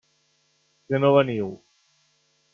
[0.91, 1.53] Que no veniu?